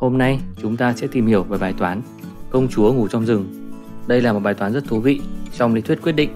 Hôm 0.00 0.18
nay 0.18 0.40
chúng 0.62 0.76
ta 0.76 0.92
sẽ 0.92 1.06
tìm 1.06 1.26
hiểu 1.26 1.42
về 1.42 1.58
bài 1.58 1.74
toán 1.78 2.02
Công 2.50 2.68
chúa 2.68 2.92
ngủ 2.92 3.08
trong 3.08 3.26
rừng. 3.26 3.70
Đây 4.06 4.22
là 4.22 4.32
một 4.32 4.40
bài 4.40 4.54
toán 4.54 4.72
rất 4.72 4.84
thú 4.84 5.00
vị 5.00 5.20
trong 5.56 5.74
lý 5.74 5.80
thuyết 5.80 6.02
quyết 6.02 6.12
định. 6.12 6.30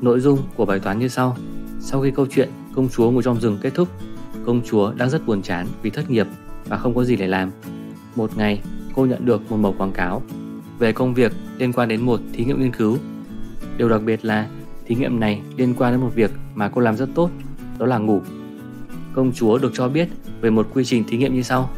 Nội 0.00 0.20
dung 0.20 0.38
của 0.56 0.64
bài 0.64 0.80
toán 0.80 0.98
như 0.98 1.08
sau. 1.08 1.36
Sau 1.80 2.00
khi 2.02 2.10
câu 2.10 2.26
chuyện 2.30 2.48
công 2.74 2.88
chúa 2.88 3.10
ngủ 3.10 3.22
trong 3.22 3.40
rừng 3.40 3.58
kết 3.60 3.74
thúc, 3.74 3.88
công 4.46 4.60
chúa 4.64 4.92
đang 4.92 5.10
rất 5.10 5.26
buồn 5.26 5.42
chán 5.42 5.66
vì 5.82 5.90
thất 5.90 6.10
nghiệp 6.10 6.26
và 6.68 6.76
không 6.76 6.94
có 6.94 7.04
gì 7.04 7.16
để 7.16 7.26
làm. 7.26 7.50
Một 8.16 8.36
ngày, 8.36 8.60
cô 8.94 9.06
nhận 9.06 9.26
được 9.26 9.50
một 9.50 9.56
mẩu 9.56 9.74
quảng 9.78 9.92
cáo 9.92 10.22
về 10.78 10.92
công 10.92 11.14
việc 11.14 11.32
liên 11.58 11.72
quan 11.72 11.88
đến 11.88 12.00
một 12.00 12.20
thí 12.32 12.44
nghiệm 12.44 12.60
nghiên 12.60 12.72
cứu. 12.72 12.98
Điều 13.76 13.88
đặc 13.88 14.02
biệt 14.02 14.24
là 14.24 14.48
thí 14.86 14.94
nghiệm 14.94 15.20
này 15.20 15.40
liên 15.56 15.74
quan 15.74 15.92
đến 15.92 16.00
một 16.00 16.10
việc 16.14 16.30
mà 16.54 16.68
cô 16.68 16.80
làm 16.80 16.96
rất 16.96 17.08
tốt, 17.14 17.30
đó 17.78 17.86
là 17.86 17.98
ngủ. 17.98 18.20
Công 19.14 19.32
chúa 19.32 19.58
được 19.58 19.70
cho 19.74 19.88
biết 19.88 20.08
về 20.40 20.50
một 20.50 20.68
quy 20.74 20.84
trình 20.84 21.04
thí 21.08 21.16
nghiệm 21.16 21.34
như 21.34 21.42
sau. 21.42 21.70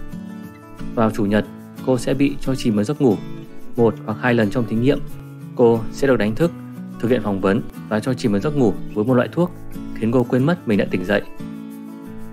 Vào 0.94 1.10
chủ 1.10 1.24
nhật, 1.24 1.44
cô 1.86 1.98
sẽ 1.98 2.14
bị 2.14 2.36
cho 2.40 2.54
chìm 2.54 2.74
vào 2.74 2.84
giấc 2.84 3.00
ngủ 3.00 3.16
một 3.76 3.94
hoặc 4.06 4.18
hai 4.20 4.34
lần 4.34 4.50
trong 4.50 4.66
thí 4.66 4.76
nghiệm. 4.76 4.98
Cô 5.56 5.80
sẽ 5.92 6.06
được 6.06 6.16
đánh 6.16 6.34
thức, 6.34 6.52
thực 7.00 7.10
hiện 7.10 7.22
phỏng 7.22 7.40
vấn 7.40 7.60
và 7.88 8.00
cho 8.00 8.14
chìm 8.14 8.32
vào 8.32 8.40
giấc 8.40 8.56
ngủ 8.56 8.72
với 8.94 9.04
một 9.04 9.14
loại 9.14 9.28
thuốc 9.32 9.50
khiến 9.94 10.12
cô 10.12 10.24
quên 10.24 10.44
mất 10.44 10.68
mình 10.68 10.78
đã 10.78 10.86
tỉnh 10.90 11.04
dậy. 11.04 11.22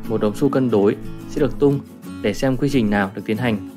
Một 0.10 0.22
đồng 0.22 0.36
xu 0.36 0.50
cân 0.50 0.70
đối 0.72 0.96
sẽ 1.30 1.42
được 1.42 1.60
tung 1.60 1.80
để 2.22 2.34
xem 2.34 2.58
quy 2.58 2.70
trình 2.70 2.90
nào 2.90 3.12
được 3.16 3.22
tiến 3.26 3.38
hành. 3.38 3.70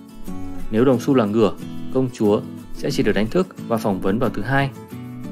Nếu 0.70 0.84
đồng 0.84 1.00
xu 1.00 1.14
là 1.14 1.24
ngửa, 1.24 1.52
công 1.94 2.08
chúa 2.12 2.40
sẽ 2.74 2.90
chỉ 2.90 3.02
được 3.02 3.12
đánh 3.12 3.26
thức 3.26 3.46
và 3.68 3.76
phỏng 3.76 4.00
vấn 4.00 4.18
vào 4.18 4.30
thứ 4.30 4.42
hai. 4.42 4.70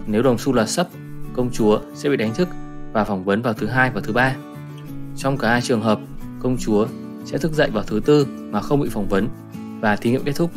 Nếu 0.07 0.23
đồng 0.23 0.39
xu 0.39 0.53
là 0.53 0.67
sấp, 0.67 0.89
công 1.37 1.51
chúa 1.53 1.81
sẽ 1.95 2.11
bị 2.11 2.17
đánh 2.17 2.35
thức 2.35 2.49
và 2.93 3.05
phỏng 3.05 3.25
vấn 3.25 3.43
vào 3.43 3.55
thứ 3.55 3.67
hai 3.67 3.91
và 3.91 4.01
thứ 4.01 4.13
ba. 4.13 4.37
Trong 5.17 5.39
cả 5.39 5.51
hai 5.51 5.61
trường 5.61 5.81
hợp, 5.81 6.01
công 6.41 6.57
chúa 6.59 6.87
sẽ 7.25 7.39
thức 7.39 7.53
dậy 7.53 7.71
vào 7.73 7.85
thứ 7.87 8.01
tư 8.05 8.27
mà 8.51 8.61
không 8.61 8.81
bị 8.81 8.89
phỏng 8.89 9.09
vấn 9.09 9.29
và 9.81 9.97
thí 9.97 10.11
nghiệm 10.11 10.25
kết 10.25 10.33
thúc. 10.37 10.51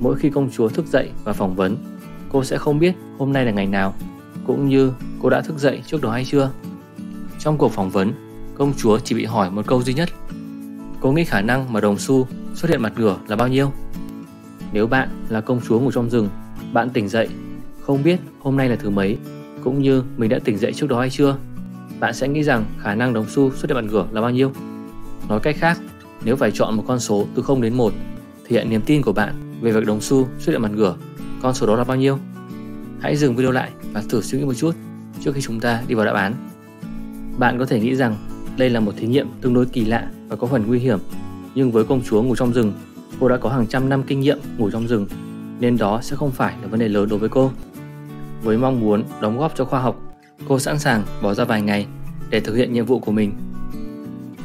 Mỗi 0.00 0.16
khi 0.16 0.30
công 0.30 0.50
chúa 0.50 0.68
thức 0.68 0.86
dậy 0.86 1.10
và 1.24 1.32
phỏng 1.32 1.54
vấn, 1.54 1.76
cô 2.28 2.44
sẽ 2.44 2.58
không 2.58 2.78
biết 2.78 2.94
hôm 3.18 3.32
nay 3.32 3.44
là 3.44 3.52
ngày 3.52 3.66
nào, 3.66 3.94
cũng 4.46 4.68
như 4.68 4.92
cô 5.22 5.30
đã 5.30 5.40
thức 5.40 5.58
dậy 5.58 5.82
trước 5.86 6.02
đó 6.02 6.10
hay 6.10 6.24
chưa. 6.24 6.50
Trong 7.38 7.58
cuộc 7.58 7.72
phỏng 7.72 7.90
vấn, 7.90 8.12
công 8.54 8.72
chúa 8.76 8.98
chỉ 8.98 9.14
bị 9.14 9.24
hỏi 9.24 9.50
một 9.50 9.66
câu 9.66 9.82
duy 9.82 9.94
nhất. 9.94 10.08
Cô 11.00 11.12
nghĩ 11.12 11.24
khả 11.24 11.40
năng 11.40 11.72
mà 11.72 11.80
đồng 11.80 11.98
xu 11.98 12.26
xuất 12.54 12.70
hiện 12.70 12.82
mặt 12.82 12.92
ngửa 12.96 13.16
là 13.28 13.36
bao 13.36 13.48
nhiêu? 13.48 13.72
Nếu 14.72 14.86
bạn 14.86 15.08
là 15.28 15.40
công 15.40 15.60
chúa 15.68 15.80
ngủ 15.80 15.90
trong 15.90 16.10
rừng, 16.10 16.28
bạn 16.72 16.90
tỉnh 16.90 17.08
dậy, 17.08 17.28
không 17.80 18.02
biết 18.02 18.20
hôm 18.40 18.56
nay 18.56 18.68
là 18.68 18.76
thứ 18.76 18.90
mấy, 18.90 19.18
cũng 19.64 19.82
như 19.82 20.02
mình 20.16 20.30
đã 20.30 20.38
tỉnh 20.44 20.58
dậy 20.58 20.72
trước 20.72 20.86
đó 20.88 21.00
hay 21.00 21.10
chưa, 21.10 21.36
bạn 22.00 22.14
sẽ 22.14 22.28
nghĩ 22.28 22.42
rằng 22.42 22.64
khả 22.78 22.94
năng 22.94 23.12
đồng 23.12 23.26
xu 23.28 23.50
xuất 23.50 23.70
hiện 23.70 23.74
mặt 23.74 23.92
ngửa 23.92 24.06
là 24.12 24.20
bao 24.20 24.30
nhiêu? 24.30 24.52
Nói 25.28 25.40
cách 25.40 25.56
khác, 25.58 25.78
nếu 26.24 26.36
phải 26.36 26.50
chọn 26.50 26.76
một 26.76 26.84
con 26.86 27.00
số 27.00 27.26
từ 27.34 27.42
0 27.42 27.60
đến 27.60 27.74
1, 27.74 27.92
thì 28.46 28.56
hiện 28.56 28.70
niềm 28.70 28.82
tin 28.86 29.02
của 29.02 29.12
bạn 29.12 29.58
về 29.60 29.72
việc 29.72 29.86
đồng 29.86 30.00
xu 30.00 30.28
xuất 30.38 30.52
hiện 30.52 30.62
mặt 30.62 30.70
ngửa, 30.74 30.96
con 31.42 31.54
số 31.54 31.66
đó 31.66 31.76
là 31.76 31.84
bao 31.84 31.96
nhiêu? 31.96 32.18
Hãy 33.00 33.16
dừng 33.16 33.36
video 33.36 33.52
lại 33.52 33.70
và 33.92 34.02
thử 34.08 34.22
suy 34.22 34.38
nghĩ 34.38 34.44
một 34.44 34.54
chút 34.54 34.74
trước 35.20 35.34
khi 35.34 35.40
chúng 35.40 35.60
ta 35.60 35.82
đi 35.88 35.94
vào 35.94 36.06
đáp 36.06 36.14
án. 36.14 36.34
Bạn 37.38 37.58
có 37.58 37.66
thể 37.66 37.80
nghĩ 37.80 37.94
rằng 37.94 38.16
đây 38.56 38.70
là 38.70 38.80
một 38.80 38.92
thí 38.96 39.06
nghiệm 39.06 39.28
tương 39.40 39.54
đối 39.54 39.66
kỳ 39.66 39.84
lạ 39.84 40.10
và 40.28 40.36
có 40.36 40.46
phần 40.46 40.64
nguy 40.66 40.78
hiểm, 40.78 40.98
nhưng 41.54 41.72
với 41.72 41.84
công 41.84 42.02
chúa 42.02 42.22
ngủ 42.22 42.36
trong 42.36 42.52
rừng, 42.52 42.72
cô 43.20 43.28
đã 43.28 43.36
có 43.36 43.48
hàng 43.48 43.66
trăm 43.66 43.88
năm 43.88 44.02
kinh 44.02 44.20
nghiệm 44.20 44.38
ngủ 44.58 44.70
trong 44.70 44.86
rừng, 44.86 45.06
nên 45.60 45.76
đó 45.76 46.00
sẽ 46.02 46.16
không 46.16 46.30
phải 46.30 46.54
là 46.62 46.68
vấn 46.68 46.80
đề 46.80 46.88
lớn 46.88 47.08
đối 47.08 47.18
với 47.18 47.28
cô. 47.28 47.52
Với 48.42 48.58
mong 48.58 48.80
muốn 48.80 49.02
đóng 49.20 49.38
góp 49.38 49.52
cho 49.56 49.64
khoa 49.64 49.80
học, 49.80 50.00
cô 50.48 50.58
sẵn 50.58 50.78
sàng 50.78 51.02
bỏ 51.22 51.34
ra 51.34 51.44
vài 51.44 51.62
ngày 51.62 51.86
để 52.30 52.40
thực 52.40 52.54
hiện 52.54 52.72
nhiệm 52.72 52.86
vụ 52.86 52.98
của 52.98 53.12
mình. 53.12 53.32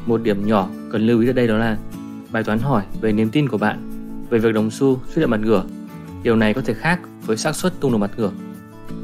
Một 0.09 0.23
điểm 0.23 0.47
nhỏ 0.47 0.69
cần 0.91 1.07
lưu 1.07 1.21
ý 1.21 1.27
ở 1.27 1.33
đây 1.33 1.47
đó 1.47 1.57
là 1.57 1.77
bài 2.31 2.43
toán 2.43 2.59
hỏi 2.59 2.83
về 3.01 3.11
niềm 3.11 3.29
tin 3.29 3.49
của 3.49 3.57
bạn 3.57 3.89
về 4.29 4.39
việc 4.39 4.53
đồng 4.53 4.71
xu 4.71 4.99
xuất 5.05 5.21
hiện 5.21 5.29
mặt 5.29 5.39
ngửa. 5.39 5.63
Điều 6.23 6.35
này 6.35 6.53
có 6.53 6.61
thể 6.61 6.73
khác 6.73 6.99
với 7.25 7.37
xác 7.37 7.55
suất 7.55 7.73
tung 7.79 7.91
được 7.91 7.97
mặt 7.97 8.11
ngửa. 8.17 8.31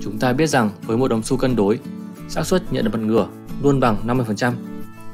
Chúng 0.02 0.20
ta 0.20 0.33
biết 0.33 0.48
rằng 0.48 0.70
với 0.86 0.98
một 0.98 1.08
đồng 1.08 1.23
xu 1.23 1.38
cân 1.38 1.56
đối, 1.56 1.80
xác 2.27 2.45
suất 2.45 2.73
nhận 2.73 2.83
được 2.83 2.92
mặt 2.94 2.99
ngửa 3.05 3.27
luôn 3.64 3.80
bằng 3.80 3.98
50%. 4.08 4.54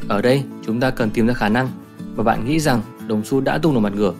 Ở 0.07 0.22
đây, 0.22 0.44
chúng 0.66 0.80
ta 0.80 0.91
cần 0.91 1.09
tìm 1.09 1.28
ra 1.28 1.34
khả 1.34 1.50
năng 1.50 1.69
mà 2.16 2.24
bạn 2.24 2.46
nghĩ 2.46 2.59
rằng 2.59 2.81
đồng 3.07 3.24
xu 3.24 3.41
đã 3.41 3.57
tung 3.57 3.74
được 3.74 3.80
mặt 3.80 3.94
ngửa 3.96 4.13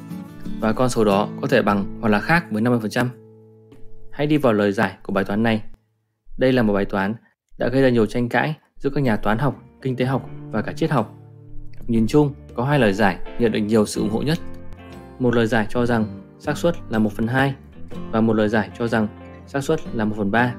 và 0.60 0.74
con 0.74 0.90
số 0.90 1.04
đó 1.04 1.30
có 1.42 1.48
thể 1.48 1.62
bằng 1.62 1.98
hoặc 2.02 2.10
là 2.10 2.20
khác 2.20 2.46
với 2.52 2.62
50%. 2.62 3.06
Hãy 4.12 4.28
đi 4.28 4.38
vào 4.38 4.54
lời 4.54 4.72
giải 4.72 4.98
của 5.04 5.14
bài 5.14 5.24
toán 5.24 5.44
này. 5.44 5.64
Đây 6.38 6.52
là 6.54 6.64
một 6.64 6.74
bài 6.74 6.86
toán 6.86 7.16
đã 7.58 7.68
gây 7.68 7.82
ra 7.82 7.90
nhiều 7.90 8.06
tranh 8.06 8.30
cãi 8.30 8.56
giữa 8.78 8.90
các 8.90 9.02
nhà 9.02 9.16
toán 9.16 9.38
học, 9.38 9.64
kinh 9.82 9.96
tế 9.96 10.06
học 10.06 10.30
và 10.52 10.62
cả 10.62 10.74
triết 10.74 10.92
học. 10.92 11.18
Nhìn 11.88 12.08
chung, 12.08 12.34
có 12.56 12.64
hai 12.64 12.80
lời 12.80 12.94
giải 12.94 13.18
nhận 13.40 13.52
được 13.52 13.60
nhiều 13.60 13.86
sự 13.86 14.02
ủng 14.02 14.10
hộ 14.10 14.22
nhất. 14.22 14.40
Một 15.20 15.36
lời 15.36 15.48
giải 15.48 15.68
cho 15.70 15.86
rằng 15.86 16.06
xác 16.40 16.58
suất 16.58 16.76
là 16.90 17.00
1 17.00 17.12
phần 17.14 17.28
2 17.28 17.56
và 18.12 18.22
một 18.22 18.34
lời 18.34 18.50
giải 18.50 18.70
cho 18.80 18.88
rằng 18.88 19.08
xác 19.48 19.64
suất 19.64 19.80
là 19.94 20.06
1 20.06 20.16
phần 20.18 20.32
3. 20.32 20.54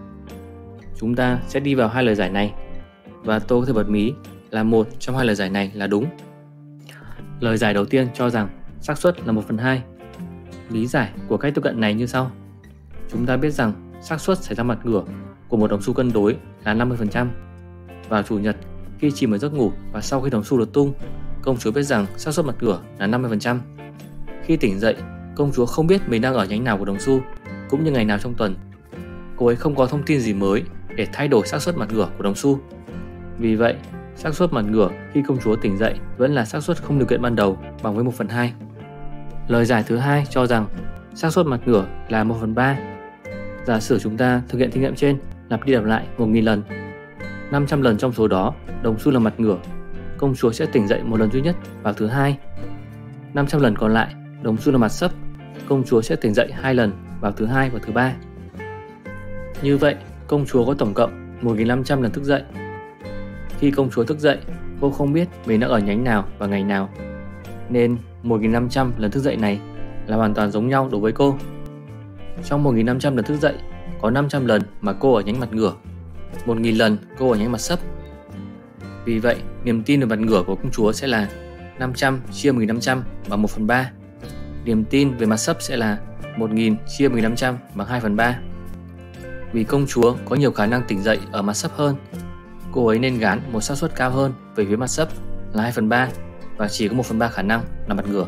Chúng 0.97 1.15
ta 1.15 1.39
sẽ 1.49 1.61
đi 1.61 1.75
vào 1.75 1.89
hai 1.89 2.05
lời 2.05 2.15
giải 2.15 2.31
này 2.31 2.53
và 3.25 3.39
tôi 3.39 3.61
có 3.61 3.67
thể 3.67 3.73
bật 3.73 3.89
mí 3.89 4.13
là 4.51 4.63
một 4.63 4.89
trong 4.99 5.17
hai 5.17 5.27
lời 5.27 5.35
giải 5.35 5.51
này 5.51 5.73
là 5.75 5.87
đúng. 5.87 6.07
Lời 7.41 7.57
giải 7.57 7.75
đầu 7.75 7.85
tiên 7.85 8.09
cho 8.15 8.31
rằng 8.31 8.49
xác 8.81 8.99
suất 8.99 9.27
là 9.27 9.33
1 9.33 9.43
phần 9.49 9.59
2. 9.59 9.83
Lý 10.71 10.87
giải 10.87 11.11
của 11.29 11.37
cách 11.37 11.55
tiếp 11.55 11.61
cận 11.65 11.81
này 11.81 11.95
như 11.95 12.07
sau. 12.07 12.31
Chúng 13.09 13.27
ta 13.27 13.37
biết 13.37 13.51
rằng 13.51 13.93
xác 14.03 14.21
suất 14.21 14.39
xảy 14.39 14.55
ra 14.55 14.65
mặt 14.65 14.79
ngửa 14.85 15.05
của 15.49 15.57
một 15.57 15.71
đồng 15.71 15.83
xu 15.83 15.95
cân 15.95 16.13
đối 16.13 16.37
là 16.65 16.75
50%. 16.75 17.27
Vào 18.09 18.23
chủ 18.23 18.39
nhật, 18.39 18.57
khi 19.03 19.11
chìm 19.11 19.31
vào 19.31 19.39
giấc 19.39 19.55
ngủ 19.55 19.73
và 19.93 20.01
sau 20.01 20.21
khi 20.21 20.31
đồng 20.31 20.45
xu 20.45 20.59
được 20.59 20.73
tung, 20.73 20.93
công 21.43 21.57
chúa 21.57 21.71
biết 21.71 21.83
rằng 21.83 22.07
xác 22.17 22.35
suất 22.35 22.47
mặt 22.47 22.55
ngửa 22.61 22.81
là 22.99 23.07
50%. 23.07 23.59
Khi 24.45 24.57
tỉnh 24.57 24.79
dậy, 24.79 24.97
công 25.37 25.53
chúa 25.53 25.67
không 25.67 25.87
biết 25.87 26.09
mình 26.09 26.23
đang 26.23 26.35
ở 26.35 26.45
nhánh 26.45 26.65
nào 26.65 26.79
của 26.79 26.85
đồng 26.85 27.01
xu, 27.01 27.21
cũng 27.71 27.85
như 27.85 27.91
ngày 27.91 28.05
nào 28.05 28.19
trong 28.19 28.35
tuần. 28.35 28.57
Cô 29.37 29.47
ấy 29.47 29.57
không 29.57 29.75
có 29.75 29.87
thông 29.87 30.03
tin 30.07 30.21
gì 30.21 30.35
mới 30.35 30.63
để 30.97 31.07
thay 31.13 31.29
đổi 31.29 31.47
xác 31.47 31.63
suất 31.63 31.77
mặt 31.77 31.89
ngửa 31.93 32.09
của 32.17 32.23
đồng 32.23 32.35
xu. 32.35 32.61
Vì 33.39 33.55
vậy, 33.55 33.75
xác 34.17 34.35
suất 34.35 34.53
mặt 34.53 34.65
ngửa 34.71 34.91
khi 35.13 35.23
công 35.29 35.39
chúa 35.39 35.57
tỉnh 35.57 35.79
dậy 35.79 35.95
vẫn 36.19 36.35
là 36.35 36.45
xác 36.45 36.63
suất 36.63 36.83
không 36.83 36.99
điều 36.99 37.07
kiện 37.07 37.23
ban 37.23 37.37
đầu 37.37 37.59
bằng 37.83 37.95
với 37.95 38.05
1 38.05 38.15
phần 38.15 38.29
2. 38.29 38.53
Lời 39.49 39.65
giải 39.65 39.85
thứ 39.87 39.97
hai 39.97 40.25
cho 40.31 40.47
rằng 40.47 40.67
xác 41.15 41.33
suất 41.33 41.47
mặt 41.47 41.61
ngửa 41.67 41.87
là 42.09 42.25
1 42.25 42.37
phần 42.41 42.55
3. 42.55 42.79
Giả 43.67 43.81
sử 43.81 43.99
chúng 43.99 44.17
ta 44.17 44.43
thực 44.49 44.59
hiện 44.59 44.71
thí 44.71 44.81
nghiệm 44.81 44.95
trên 44.95 45.19
lặp 45.49 45.65
đi 45.65 45.73
lặp 45.73 45.85
lại 45.85 46.07
1.000 46.19 46.45
lần. 46.45 46.63
500 47.53 47.83
lần 47.83 47.99
trong 47.99 48.13
số 48.13 48.29
đó, 48.29 48.55
đồng 48.83 48.99
xu 48.99 49.13
là 49.13 49.19
mặt 49.19 49.41
ngửa. 49.41 49.59
Công 50.19 50.35
chúa 50.35 50.53
sẽ 50.53 50.67
tỉnh 50.67 50.89
dậy 50.89 51.01
một 51.05 51.21
lần 51.21 51.31
duy 51.31 51.41
nhất 51.41 51.57
vào 51.83 51.93
thứ 51.93 52.07
hai. 52.07 52.39
500 53.35 53.61
lần 53.61 53.77
còn 53.77 53.95
lại, 53.95 54.15
đồng 54.43 54.57
xu 54.57 54.73
là 54.73 54.79
mặt 54.79 54.89
sấp. 54.89 55.11
Công 55.69 55.85
chúa 55.85 56.03
sẽ 56.03 56.17
tỉnh 56.17 56.35
dậy 56.35 56.53
hai 56.53 56.75
lần 56.75 56.93
vào 57.21 57.33
thứ 57.33 57.47
hai 57.47 57.71
và 57.71 57.79
thứ 57.83 57.93
ba. 57.93 58.15
Như 59.63 59.77
vậy, 59.77 59.95
công 60.27 60.47
chúa 60.47 60.67
có 60.67 60.75
tổng 60.75 60.95
cộng 60.95 61.37
1.500 61.43 62.03
lần 62.03 62.13
thức 62.13 62.25
dậy. 62.25 62.43
Khi 63.59 63.71
công 63.71 63.91
chúa 63.91 64.05
thức 64.05 64.19
dậy, 64.19 64.39
cô 64.81 64.91
không 64.91 65.13
biết 65.13 65.29
mình 65.47 65.61
đã 65.61 65.67
ở 65.67 65.79
nhánh 65.79 66.05
nào 66.05 66.25
và 66.39 66.47
ngày 66.47 66.65
nào. 66.65 66.89
Nên 67.69 67.97
1.500 68.25 68.91
lần 68.99 69.11
thức 69.11 69.21
dậy 69.21 69.37
này 69.37 69.61
là 70.07 70.17
hoàn 70.17 70.35
toàn 70.35 70.51
giống 70.51 70.69
nhau 70.69 70.89
đối 70.93 71.01
với 71.01 71.13
cô. 71.13 71.39
Trong 72.45 72.65
1.500 72.65 73.17
lần 73.17 73.25
thức 73.25 73.37
dậy, 73.41 73.55
có 74.01 74.11
500 74.11 74.47
lần 74.47 74.63
mà 74.81 74.93
cô 74.93 75.15
ở 75.15 75.23
nhánh 75.23 75.41
mặt 75.41 75.53
ngửa, 75.53 75.73
1.000 76.47 76.77
lần 76.77 76.99
cô 77.19 77.31
ở 77.31 77.39
nháy 77.39 77.49
mặt 77.49 77.61
sấp. 77.61 77.79
Vì 79.05 79.19
vậy, 79.19 79.37
niềm 79.65 79.83
tin 79.83 80.01
về 80.01 80.07
mặt 80.07 80.19
ngửa 80.19 80.43
của 80.47 80.55
công 80.55 80.71
chúa 80.71 80.93
sẽ 80.93 81.07
là 81.07 81.29
500 81.79 82.21
chia 82.33 82.53
1500 82.53 83.05
bằng 83.29 83.43
1 83.43 83.51
phần 83.51 83.67
3. 83.67 83.91
Niềm 84.65 84.85
tin 84.85 85.17
về 85.17 85.27
mặt 85.27 85.37
sấp 85.37 85.57
sẽ 85.61 85.77
là 85.77 85.99
1000 86.37 86.77
chia 86.87 87.09
1500 87.09 87.59
bằng 87.75 87.87
2 87.87 88.01
phần 88.01 88.17
3. 88.17 88.39
Vì 89.53 89.65
công 89.65 89.87
chúa 89.87 90.17
có 90.25 90.37
nhiều 90.37 90.53
khả 90.53 90.67
năng 90.67 90.83
tỉnh 90.89 91.03
dậy 91.03 91.19
ở 91.33 91.43
mặt 91.43 91.55
sấp 91.55 91.73
hơn, 91.73 91.97
cô 92.73 92.87
ấy 92.87 92.99
nên 92.99 93.19
gán 93.19 93.41
một 93.53 93.61
xác 93.61 93.75
suất 93.75 93.95
cao 93.97 94.11
hơn 94.11 94.33
về 94.57 94.65
phía 94.69 94.77
mặt 94.77 94.87
sấp 94.87 95.09
là 95.53 95.63
2 95.63 95.73
phần 95.73 95.89
3 95.89 96.09
và 96.57 96.69
chỉ 96.69 96.89
có 96.89 96.95
1 96.95 97.07
phần 97.07 97.19
3 97.19 97.29
khả 97.29 97.43
năng 97.43 97.63
là 97.89 97.95
mặt 97.95 98.05
ngửa. 98.09 98.27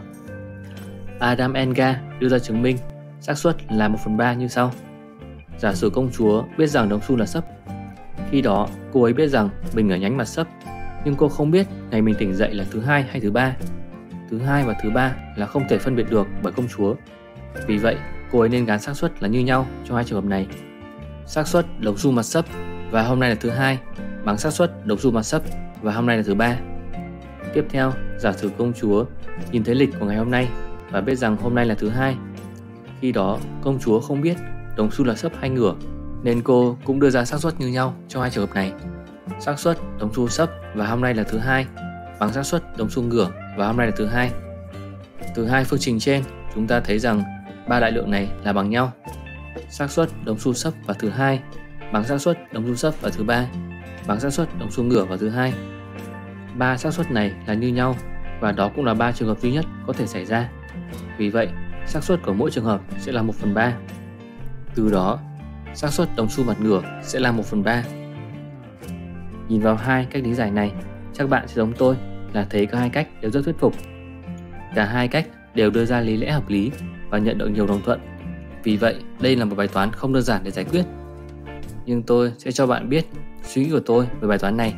Adam 1.19 1.53
Enga 1.53 2.01
đưa 2.21 2.29
ra 2.29 2.39
chứng 2.39 2.63
minh 2.63 2.77
xác 3.21 3.39
suất 3.39 3.57
là 3.73 3.89
1 3.89 3.99
phần 4.05 4.17
3 4.17 4.35
như 4.35 4.49
sau. 4.49 4.73
Giả 5.59 5.75
sử 5.75 5.91
công 5.91 6.11
chúa 6.13 6.45
biết 6.59 6.67
rằng 6.67 6.89
đồng 6.89 7.01
xu 7.09 7.17
là 7.17 7.27
sấp. 7.27 7.45
Khi 8.35 8.43
đó, 8.43 8.69
cô 8.93 9.03
ấy 9.03 9.13
biết 9.13 9.27
rằng 9.27 9.49
mình 9.75 9.91
ở 9.91 9.97
nhánh 9.97 10.17
mặt 10.17 10.25
sấp, 10.25 10.47
nhưng 11.05 11.15
cô 11.15 11.29
không 11.29 11.51
biết 11.51 11.67
ngày 11.91 12.03
mình 12.03 12.15
tỉnh 12.19 12.35
dậy 12.35 12.55
là 12.55 12.65
thứ 12.71 12.81
hai 12.81 13.03
hay 13.03 13.21
thứ 13.21 13.31
ba. 13.31 13.57
Thứ 14.31 14.39
hai 14.39 14.65
và 14.65 14.75
thứ 14.83 14.91
ba 14.91 15.17
là 15.37 15.47
không 15.47 15.63
thể 15.69 15.79
phân 15.79 15.97
biệt 15.97 16.11
được 16.11 16.27
bởi 16.43 16.53
công 16.53 16.69
chúa. 16.69 16.95
Vì 17.67 17.77
vậy, 17.77 17.97
cô 18.33 18.41
ấy 18.41 18.49
nên 18.49 18.65
gán 18.65 18.81
xác 18.81 18.97
suất 18.97 19.23
là 19.23 19.29
như 19.29 19.41
nhau 19.41 19.67
cho 19.85 19.95
hai 19.95 20.05
trường 20.05 20.23
hợp 20.23 20.29
này. 20.29 20.47
xác 21.27 21.47
suất 21.47 21.67
đồng 21.81 21.97
xu 21.97 22.11
mặt 22.11 22.23
sấp 22.23 22.45
và 22.91 23.03
hôm 23.03 23.21
nay 23.21 23.31
là 23.31 23.37
thứ 23.41 23.51
hai 23.51 23.79
bằng 24.25 24.39
xác 24.39 24.51
suất 24.51 24.87
đồng 24.87 24.99
xu 24.99 25.11
mặt 25.11 25.23
sấp 25.23 25.43
và 25.83 25.93
hôm 25.93 26.07
nay 26.07 26.17
là 26.17 26.23
thứ 26.27 26.35
ba. 26.35 26.57
Tiếp 27.53 27.65
theo, 27.71 27.93
giả 28.19 28.33
sử 28.33 28.51
công 28.59 28.73
chúa 28.73 29.05
nhìn 29.53 29.65
thấy 29.65 29.75
lịch 29.75 29.91
của 30.01 30.07
ngày 30.07 30.17
hôm 30.17 30.31
nay 30.31 30.49
và 30.91 31.01
biết 31.01 31.15
rằng 31.15 31.37
hôm 31.37 31.55
nay 31.55 31.67
là 31.67 31.75
thứ 31.75 31.89
hai. 31.89 32.17
Khi 33.01 33.13
đó, 33.13 33.39
công 33.63 33.79
chúa 33.79 34.01
không 34.01 34.21
biết 34.21 34.37
đồng 34.77 34.91
xu 34.91 35.05
là 35.05 35.15
sấp 35.15 35.33
hay 35.41 35.51
ngửa, 35.51 35.75
nên 36.25 36.43
cô 36.43 36.77
cũng 36.85 37.01
đưa 37.01 37.11
ra 37.11 37.25
xác 37.25 37.41
suất 37.41 37.61
như 37.61 37.69
nhau 37.69 37.95
cho 38.09 38.21
hai 38.21 38.31
trường 38.31 38.47
hợp 38.47 38.55
này. 38.55 38.73
xác 39.41 39.59
suất 39.59 39.79
đồng 39.99 40.15
xu 40.15 40.29
sấp 40.29 40.51
và 40.75 40.87
hôm 40.87 41.01
nay 41.01 41.15
là 41.15 41.23
thứ 41.23 41.39
hai 41.39 41.67
bằng 42.19 42.33
xác 42.33 42.43
suất 42.43 42.77
đồng 42.77 42.91
xu 42.91 43.03
ngửa 43.03 43.31
và 43.57 43.67
hôm 43.67 43.77
nay 43.77 43.87
là 43.87 43.93
thứ 43.97 44.07
hai. 44.07 44.31
Từ 45.35 45.47
hai 45.47 45.65
phương 45.65 45.79
trình 45.79 45.99
trên, 46.01 46.23
chúng 46.55 46.67
ta 46.67 46.81
thấy 46.81 46.99
rằng 46.99 47.23
ba 47.69 47.81
đại 47.81 47.93
lượng 47.93 48.11
này 48.11 48.29
là 48.45 48.53
bằng 48.53 48.71
nhau. 48.71 48.93
xác 49.71 49.91
suất 49.91 50.09
đồng 50.25 50.39
xu 50.39 50.53
sấp 50.53 50.73
và 50.87 50.95
thứ 50.95 51.09
hai 51.09 51.41
bằng 51.93 52.05
xác 52.05 52.19
suất 52.19 52.53
đồng 52.53 52.67
xu 52.67 52.75
sấp 52.75 52.95
và 53.01 53.11
thứ 53.11 53.25
ba 53.25 53.47
bằng 54.07 54.21
xác 54.21 54.31
suất 54.31 54.49
đồng 54.59 54.71
xu 54.71 54.85
ngửa 54.85 55.05
và 55.05 55.17
thứ 55.17 55.29
hai. 55.29 55.55
Ba 56.57 56.77
xác 56.77 56.95
suất 56.95 57.11
này 57.11 57.33
là 57.47 57.55
như 57.55 57.69
nhau 57.69 57.97
và 58.41 58.53
đó 58.53 58.71
cũng 58.77 58.85
là 58.85 58.95
ba 58.95 59.13
trường 59.13 59.29
hợp 59.29 59.41
duy 59.41 59.53
nhất 59.53 59.65
có 59.87 59.93
thể 59.93 60.07
xảy 60.07 60.25
ra. 60.25 60.51
Vì 61.19 61.31
vậy, 61.31 61.49
xác 61.87 62.05
suất 62.05 62.23
của 62.23 62.33
mỗi 62.33 62.51
trường 62.51 62.65
hợp 62.65 62.81
sẽ 62.99 63.13
là 63.13 63.23
1 63.23 63.35
phần 63.35 63.55
3. 63.55 63.73
Từ 64.75 64.91
đó, 64.91 65.19
xác 65.75 65.93
suất 65.93 66.09
đồng 66.17 66.29
xu 66.29 66.45
mặt 66.45 66.61
ngửa 66.61 66.83
sẽ 67.03 67.21
là 67.21 67.33
1 67.33 67.45
phần 67.45 67.63
3. 67.63 67.83
Nhìn 69.49 69.61
vào 69.61 69.75
hai 69.75 70.07
cách 70.11 70.23
lý 70.25 70.35
giải 70.35 70.51
này, 70.51 70.73
chắc 71.13 71.29
bạn 71.29 71.49
sẽ 71.49 71.55
giống 71.55 71.73
tôi 71.73 71.97
là 72.33 72.47
thấy 72.51 72.67
cả 72.67 72.79
hai 72.79 72.89
cách 72.89 73.09
đều 73.21 73.31
rất 73.31 73.45
thuyết 73.45 73.59
phục. 73.59 73.75
Cả 74.75 74.85
hai 74.85 75.09
cách 75.09 75.27
đều 75.55 75.71
đưa 75.71 75.85
ra 75.85 76.01
lý 76.01 76.17
lẽ 76.17 76.31
hợp 76.31 76.49
lý 76.49 76.71
và 77.11 77.19
nhận 77.19 77.39
được 77.39 77.49
nhiều 77.49 77.67
đồng 77.67 77.83
thuận. 77.83 78.01
Vì 78.65 78.77
vậy, 78.77 78.97
đây 79.21 79.37
là 79.37 79.45
một 79.45 79.57
bài 79.57 79.69
toán 79.69 79.93
không 79.93 80.13
đơn 80.13 80.23
giản 80.23 80.41
để 80.45 80.51
giải 80.51 80.65
quyết. 80.65 80.85
Nhưng 81.87 82.03
tôi 82.03 82.33
sẽ 82.39 82.53
cho 82.53 82.67
bạn 82.67 82.89
biết 82.89 83.05
suy 83.43 83.65
nghĩ 83.65 83.71
của 83.71 83.81
tôi 83.87 84.07
về 84.21 84.29
bài 84.29 84.39
toán 84.39 84.57
này. 84.57 84.75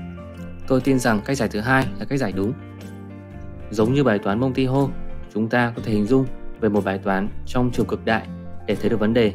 Tôi 0.69 0.81
tin 0.81 0.99
rằng 0.99 1.21
cách 1.25 1.37
giải 1.37 1.49
thứ 1.49 1.61
hai 1.61 1.87
là 1.99 2.05
cách 2.05 2.19
giải 2.19 2.33
đúng. 2.37 2.53
Giống 3.71 3.95
như 3.95 4.05
bài 4.05 4.19
toán 4.19 4.41
Monty 4.41 4.67
Hall, 4.67 4.85
chúng 5.35 5.49
ta 5.49 5.73
có 5.77 5.83
thể 5.85 5.93
hình 5.93 6.07
dung 6.07 6.27
về 6.61 6.69
một 6.69 6.85
bài 6.85 6.99
toán 6.99 7.29
trong 7.47 7.71
chiều 7.73 7.85
cực 7.85 8.05
đại 8.05 8.27
để 8.67 8.75
thấy 8.75 8.91
được 8.91 9.01
vấn 9.01 9.15
đề. 9.15 9.33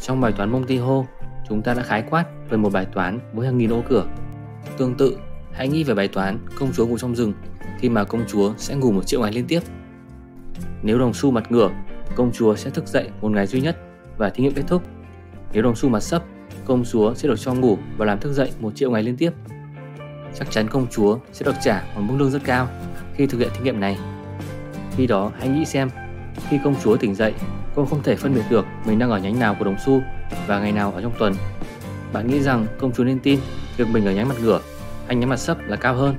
Trong 0.00 0.20
bài 0.20 0.32
toán 0.32 0.52
Monty 0.52 0.78
Hall, 0.78 1.00
chúng 1.48 1.62
ta 1.62 1.74
đã 1.74 1.82
khái 1.82 2.02
quát 2.02 2.24
về 2.50 2.56
một 2.56 2.72
bài 2.72 2.86
toán 2.92 3.18
với 3.32 3.46
hàng 3.46 3.58
nghìn 3.58 3.72
ô 3.72 3.82
cửa. 3.88 4.06
Tương 4.78 4.94
tự, 4.94 5.18
hãy 5.52 5.68
nghĩ 5.68 5.84
về 5.84 5.94
bài 5.94 6.08
toán 6.08 6.38
công 6.58 6.72
chúa 6.72 6.86
ngủ 6.86 6.98
trong 6.98 7.16
rừng 7.16 7.32
khi 7.78 7.88
mà 7.88 8.04
công 8.04 8.24
chúa 8.28 8.52
sẽ 8.56 8.74
ngủ 8.74 8.92
một 8.92 9.06
triệu 9.06 9.20
ngày 9.20 9.32
liên 9.32 9.46
tiếp. 9.46 9.60
Nếu 10.82 10.98
đồng 10.98 11.14
xu 11.14 11.30
mặt 11.30 11.52
ngửa, 11.52 11.70
công 12.14 12.32
chúa 12.32 12.56
sẽ 12.56 12.70
thức 12.70 12.86
dậy 12.86 13.10
một 13.20 13.28
ngày 13.28 13.46
duy 13.46 13.60
nhất 13.60 13.76
và 14.18 14.30
thí 14.30 14.42
nghiệm 14.42 14.54
kết 14.54 14.62
thúc. 14.66 14.82
Nếu 15.52 15.62
đồng 15.62 15.76
xu 15.76 15.88
mặt 15.88 16.00
sấp, 16.00 16.22
công 16.64 16.84
chúa 16.84 17.14
sẽ 17.14 17.28
được 17.28 17.40
cho 17.40 17.54
ngủ 17.54 17.78
và 17.96 18.06
làm 18.06 18.20
thức 18.20 18.32
dậy 18.32 18.52
một 18.60 18.74
triệu 18.74 18.90
ngày 18.90 19.02
liên 19.02 19.16
tiếp. 19.16 19.30
Chắc 20.34 20.50
chắn 20.50 20.68
công 20.68 20.86
chúa 20.90 21.18
sẽ 21.32 21.44
được 21.44 21.54
trả 21.62 21.84
một 21.94 22.02
mức 22.08 22.14
lương 22.18 22.30
rất 22.30 22.44
cao 22.44 22.68
khi 23.14 23.26
thực 23.26 23.38
hiện 23.38 23.48
thí 23.54 23.64
nghiệm 23.64 23.80
này. 23.80 23.98
Khi 24.96 25.06
đó 25.06 25.32
hãy 25.38 25.48
nghĩ 25.48 25.64
xem, 25.64 25.90
khi 26.48 26.58
công 26.64 26.74
chúa 26.82 26.96
tỉnh 26.96 27.14
dậy, 27.14 27.34
cô 27.76 27.86
không 27.86 28.02
thể 28.02 28.16
phân 28.16 28.34
biệt 28.34 28.42
được 28.50 28.66
mình 28.84 28.98
đang 28.98 29.10
ở 29.10 29.18
nhánh 29.18 29.38
nào 29.38 29.56
của 29.58 29.64
đồng 29.64 29.76
xu 29.86 30.02
và 30.46 30.60
ngày 30.60 30.72
nào 30.72 30.92
ở 30.92 31.02
trong 31.02 31.12
tuần. 31.18 31.34
Bạn 32.12 32.26
nghĩ 32.26 32.40
rằng 32.40 32.66
công 32.78 32.92
chúa 32.92 33.04
nên 33.04 33.18
tin 33.18 33.40
việc 33.76 33.88
mình 33.88 34.06
ở 34.06 34.12
nhánh 34.12 34.28
mặt 34.28 34.34
ngửa 34.42 34.60
hay 35.06 35.16
nhánh 35.16 35.28
mặt 35.28 35.36
sấp 35.36 35.58
là 35.66 35.76
cao 35.76 35.94
hơn? 35.94 36.14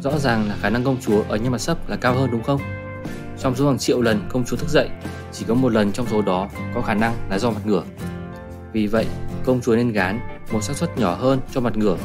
Rõ 0.00 0.18
ràng 0.18 0.48
là 0.48 0.56
khả 0.60 0.70
năng 0.70 0.84
công 0.84 0.96
chúa 1.00 1.22
ở 1.28 1.36
nhánh 1.36 1.52
mặt 1.52 1.60
sấp 1.60 1.88
là 1.88 1.96
cao 1.96 2.14
hơn 2.14 2.30
đúng 2.30 2.42
không? 2.42 2.60
Trong 3.38 3.54
số 3.54 3.66
hàng 3.66 3.78
triệu 3.78 4.02
lần 4.02 4.20
công 4.28 4.44
chúa 4.44 4.56
thức 4.56 4.68
dậy, 4.68 4.88
chỉ 5.32 5.44
có 5.48 5.54
một 5.54 5.72
lần 5.72 5.92
trong 5.92 6.06
số 6.06 6.22
đó 6.22 6.48
có 6.74 6.80
khả 6.80 6.94
năng 6.94 7.14
là 7.30 7.38
do 7.38 7.50
mặt 7.50 7.66
ngửa. 7.66 7.82
Vì 8.72 8.86
vậy, 8.86 9.06
công 9.44 9.60
chúa 9.60 9.76
nên 9.76 9.92
gán 9.92 10.20
một 10.52 10.60
xác 10.60 10.76
suất 10.76 10.98
nhỏ 10.98 11.14
hơn 11.14 11.40
cho 11.52 11.60
mặt 11.60 11.76
ngửa 11.76 11.96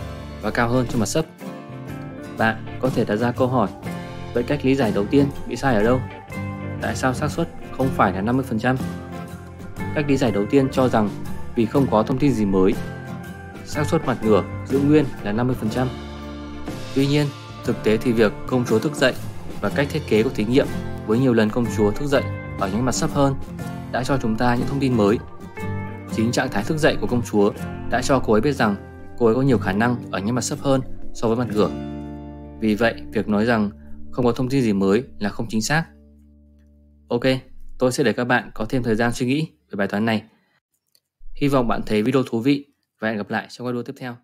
và 0.42 0.52
cao 0.52 0.70
hơn 0.70 0.86
cho 0.90 1.00
mặt 1.00 1.06
sấp. 1.06 1.26
Bạn 2.38 2.66
có 2.80 2.90
thể 2.90 3.06
đặt 3.06 3.16
ra 3.16 3.32
câu 3.32 3.48
hỏi, 3.48 3.68
vậy 4.34 4.44
cách 4.44 4.66
lý 4.66 4.76
giải 4.76 4.92
đầu 4.96 5.06
tiên 5.06 5.26
bị 5.48 5.56
sai 5.56 5.76
ở 5.76 5.84
đâu? 5.84 6.02
Tại 6.82 6.96
sao 6.96 7.14
xác 7.14 7.32
suất 7.32 7.48
không 7.78 7.90
phải 7.90 8.14
là 8.14 8.22
50%? 8.22 8.76
Cách 9.96 10.06
lý 10.08 10.18
giải 10.18 10.32
đầu 10.32 10.46
tiên 10.46 10.68
cho 10.72 10.88
rằng 10.88 11.10
vì 11.56 11.66
không 11.66 11.88
có 11.92 12.04
thông 12.04 12.18
tin 12.18 12.32
gì 12.32 12.46
mới, 12.46 12.74
xác 13.66 13.88
suất 13.88 14.06
mặt 14.06 14.18
ngửa 14.24 14.44
giữ 14.68 14.80
nguyên 14.80 15.06
là 15.24 15.34
50%. 15.34 15.88
Tuy 16.96 17.08
nhiên, 17.08 17.28
thực 17.66 17.84
tế 17.84 17.98
thì 17.98 18.12
việc 18.12 18.34
công 18.48 18.66
chúa 18.66 18.80
thức 18.80 18.96
dậy 18.96 19.14
và 19.62 19.70
cách 19.70 19.88
thiết 19.90 20.02
kế 20.10 20.24
của 20.24 20.30
thí 20.36 20.46
nghiệm 20.46 20.68
với 21.08 21.20
nhiều 21.20 21.34
lần 21.34 21.50
công 21.50 21.66
chúa 21.78 21.92
thức 21.92 22.08
dậy 22.08 22.24
ở 22.60 22.70
những 22.74 22.86
mặt 22.86 22.92
sấp 22.92 23.10
hơn 23.14 23.36
đã 23.92 24.04
cho 24.04 24.18
chúng 24.22 24.36
ta 24.36 24.56
những 24.56 24.68
thông 24.68 24.80
tin 24.80 24.98
mới. 24.98 25.18
Chính 26.16 26.32
trạng 26.32 26.50
thái 26.50 26.64
thức 26.64 26.78
dậy 26.78 26.98
của 27.02 27.08
công 27.08 27.22
chúa 27.22 27.52
đã 27.90 28.02
cho 28.02 28.20
cô 28.20 28.34
ấy 28.34 28.42
biết 28.42 28.52
rằng 28.52 28.76
cô 29.18 29.26
ấy 29.26 29.36
có 29.36 29.42
nhiều 29.42 29.58
khả 29.58 29.72
năng 29.72 29.96
ở 30.12 30.20
những 30.20 30.36
mặt 30.36 30.42
sấp 30.42 30.60
hơn 30.60 30.82
so 31.14 31.28
với 31.28 31.38
mặt 31.38 31.48
ngửa. 31.54 31.70
Vì 32.60 32.76
vậy, 32.76 32.96
việc 33.12 33.28
nói 33.28 33.46
rằng 33.46 33.70
không 34.12 34.26
có 34.26 34.32
thông 34.32 34.50
tin 34.50 34.62
gì 34.62 34.74
mới 34.74 35.04
là 35.20 35.30
không 35.30 35.46
chính 35.50 35.62
xác. 35.62 35.86
Ok, 37.08 37.24
tôi 37.78 37.92
sẽ 37.92 38.04
để 38.04 38.14
các 38.14 38.26
bạn 38.26 38.52
có 38.54 38.66
thêm 38.70 38.84
thời 38.84 38.96
gian 38.96 39.14
suy 39.14 39.26
nghĩ 39.26 39.52
về 39.72 39.76
bài 39.76 39.88
toán 39.88 40.06
này. 40.06 40.24
Hy 41.34 41.48
vọng 41.48 41.68
bạn 41.68 41.82
thấy 41.86 42.04
video 42.04 42.24
thú 42.24 42.40
vị 42.40 42.66
và 43.00 43.08
hẹn 43.08 43.18
gặp 43.18 43.30
lại 43.30 43.48
trong 43.50 43.68
video 43.68 43.84
tiếp 43.84 43.94
theo. 43.98 44.18